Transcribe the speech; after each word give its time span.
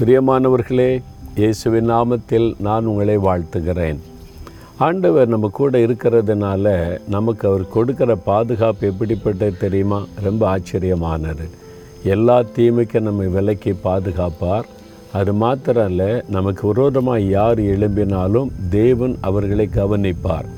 பிரியமானவர்களே 0.00 1.02
இயேசுவின் 1.34 1.90
நாமத்தில் 1.90 2.54
நான் 2.60 2.84
உங்களை 2.84 3.18
வாழ்த்துகிறேன். 3.18 3.98
ஆண்டவர் 4.78 5.28
நம்ம 5.28 5.48
கூட 5.52 5.78
இருக்கிறதுனால 5.78 6.98
நமக்கு 7.08 7.48
அவர் 7.48 7.68
கொடுக்கிற 7.68 8.16
பாதுகாப்பு 8.16 8.86
எப்படிப்பட்டது 8.86 9.56
தெரியுமா? 9.56 10.04
ரொம்ப 10.22 10.58
ஆச்சரியமானது. 10.58 11.46
எல்லா 12.04 12.42
தீமைக்கும் 12.56 13.00
நம்மை 13.00 13.26
விலக்கி 13.26 13.72
பாதுகாப்பார். 13.72 14.68
அது 15.12 15.32
மாத்திரம் 15.32 15.88
இல்லை 15.88 16.22
நமக்கு 16.28 16.66
விரோதமாக 16.66 17.20
யார் 17.20 17.58
எழும்பினாலும் 17.58 18.48
தேவன் 18.70 19.18
அவர்களை 19.20 19.66
கவனிப்பார். 19.66 20.48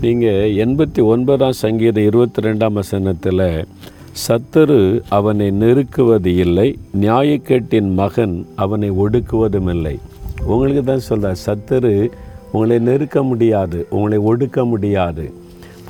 நீங்கள் 0.00 0.54
எண்பத்தி 0.54 1.02
ஒன்பதாம் 1.02 1.60
சங்கீத 1.64 2.00
இருபத்தி 2.00 2.42
ரெண்டாம் 2.42 2.72
வசனத்தில் 2.72 3.66
சத்துரு 4.24 4.80
அவனை 5.08 5.46
நெருக்குவது 5.60 6.30
இல்லை 6.44 6.68
நியாயக்கேட்டின் 7.02 7.90
மகன் 8.00 8.36
அவனை 8.56 8.88
ஒடுக்குவதும் 9.02 9.68
இல்லை 9.74 9.96
உங்களுக்கு 10.44 10.82
தான் 10.84 11.04
சொல்கிறார் 11.08 11.42
சத்தரு 11.46 11.92
உங்களை 12.52 12.76
நெருக்க 12.78 13.22
முடியாது 13.22 13.78
உங்களை 13.90 14.18
ஒடுக்க 14.30 14.64
முடியாது. 14.64 15.24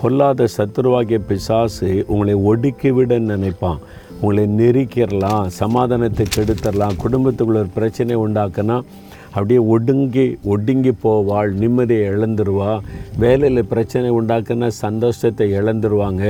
பொல்லாத 0.00 0.48
சத்துருவாகிய 0.56 1.18
பிசாசு 1.28 1.90
உங்களை 2.06 2.34
ஒடுக்கிவிட 2.50 3.18
நினைப்பான். 3.30 3.80
உங்களை 4.20 4.44
நெருக்கிடலாம் 4.60 5.46
சமாதானத்தை 5.62 6.26
கெடுத்துடலாம் 6.36 7.00
குடும்பத்துக்குள்ள 7.04 7.62
ஒரு 7.64 7.72
பிரச்சனை 7.74 8.16
உண்டாக்குனா 8.16 8.78
அப்படியே 9.36 9.60
ஒடுங்கி 9.74 10.26
ஒடுங்கி 10.52 10.92
போவாள் 11.04 11.50
நிம்மதியை 11.62 12.04
இழந்துருவா. 12.12 12.72
வேலையில் 13.22 13.70
பிரச்சனை 13.72 14.08
உண்டாக்குன 14.18 14.70
சந்தோஷத்தை 14.84 15.46
இழந்துருவாங்க. 15.60 16.24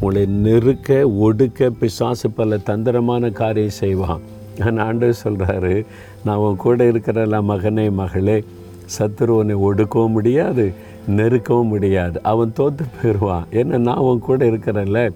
உங்களை 0.00 0.22
நெருக்க 0.46 0.98
ஒடுக்க 1.26 1.70
பிசாசு 1.80 2.30
பல 2.30 2.58
தந்திரமான 2.70 3.30
காரியம் 3.40 3.78
செய்வான். 3.82 4.24
நான் 4.60 4.80
ஆண்டு 4.86 5.08
சொல்கிறாரு 5.24 5.74
நான் 6.24 6.42
உன் 6.46 6.62
கூட 6.64 6.84
இருக்கிறல்ல 6.92 7.36
மகனே 7.50 7.86
மகளே 8.00 8.38
சத்துருவனை 8.96 9.56
ஒடுக்கவும் 9.66 10.16
முடியாது. 10.16 10.64
நெருக்கவும் 11.08 11.68
முடியாது. 11.68 12.22
அவன் 12.22 12.52
தோற்று 12.52 12.84
போயிடுவான் 12.86 13.44
ஏன்னா 13.50 13.78
நான் 13.78 13.96
அவன் 13.96 14.18
கூட 14.18 14.44
இருக்கிறேன்ல? 14.44 15.10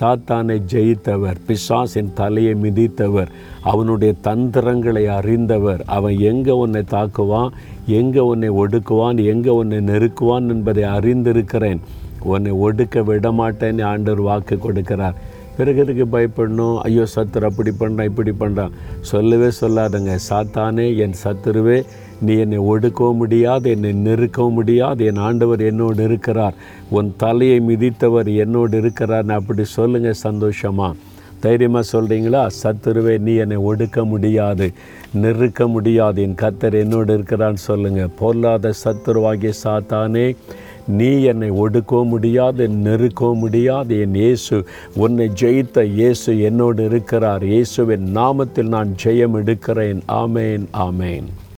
சாத்தானை 0.00 0.62
ஜெயித்தவர் 0.72 1.34
பிசாசின் 1.46 2.12
தலையை 2.14 2.54
மிதித்தவர் 2.54 3.28
அவனுடைய 3.62 4.14
தந்திரங்களை 4.20 5.06
அறிந்தவர். 5.06 5.82
அவன் 5.86 6.18
எங்கே 6.18 6.50
உன்னை 6.50 6.82
தாக்குவான்? 6.90 7.50
எங்கே 7.86 8.18
உன்னை 8.18 8.50
ஒடுக்குவான்? 8.50 9.24
எங்கே 9.24 9.50
உன்னை 9.50 9.78
நெருக்குவான் 9.78 10.48
என்பதை 10.48 10.84
அறிந்திருக்கிறேன். 10.84 11.78
உன்னை 12.20 12.52
ஒடுக்க 12.52 13.00
விடமாட்டேன்னு 13.00 13.84
ஆண்டவர் 13.84 14.20
வாக்கு 14.20 14.58
கொடுக்கிறார். 14.62 15.14
பிறகு 15.56 16.06
பயப்படணும். 16.14 16.76
ஐயோ 16.86 17.04
சத்துரு 17.14 17.48
அப்படி 17.50 17.72
பண்ணுறான் 17.80 18.10
இப்படி 18.10 18.32
பண்ணுறான் 18.42 18.74
சொல்லவே 19.12 19.50
சொல்லாதங்க. 19.60 20.14
சாத்தானே 20.28 20.86
என் 21.04 21.16
சத்துருவே 21.24 21.78
நீ 22.26 22.34
என்னை 22.42 22.58
ஒடுக்கவும் 22.72 23.20
முடியாது 23.22 23.66
என்னை 23.74 23.90
நெருக்கவும் 24.06 24.56
முடியாது. 24.58 25.00
என் 25.10 25.22
ஆண்டவர் 25.28 25.62
என்னோடு 25.70 26.02
இருக்கிறார். 26.08 26.58
உன் 26.98 27.10
தலையை 27.22 27.58
மிதித்தவர் 27.70 28.30
என்னோடு 28.44 28.76
இருக்கிறார்னு 28.82 29.36
அப்படி 29.40 29.64
சொல்லுங்கள் 29.78 30.22
சந்தோஷமாக 30.26 30.94
தைரியமாக 31.44 31.84
சொல்கிறீங்களா 31.92 32.42
சத்துருவே 32.60 33.14
நீ 33.24 33.32
என்னை 33.44 33.56
ஒடுக்க 33.70 34.04
முடியாது 34.12 34.66
நெருக்க 35.22 35.66
முடியாது. 35.74 36.18
என் 36.26 36.38
கத்தர் 36.42 36.76
என்னோடு 36.82 37.10
இருக்கிறான்னு 37.16 37.60
சொல்லுங்கள் 37.70 38.14
பொல்லாத 38.20 38.72
சத்துருவாகிய 38.84 39.52
சாத்தானே 39.64 40.26
நீ 40.86 41.22
என்னை 41.22 41.50
ஒடுக்கவும் 41.50 42.12
முடியாது 42.14 42.68
நெருக்கவும் 42.68 43.38
முடியாது. 43.38 44.00
என் 44.00 44.14
இயேசு 44.14 44.64
உன்னை 44.94 45.30
ஜெயித்த 45.42 45.84
இயேசு 45.84 46.40
என்னோடு 46.40 46.84
இருக்கிறார். 46.84 47.44
இயேசுவின் 47.44 48.06
நாமத்தில் 48.14 48.68
நான் 48.68 48.94
ஜெயம் 49.04 49.36
எடுக்கிறேன் 49.42 50.00
ஆமேன் 50.08 50.66
ஆமேன். 50.72 51.28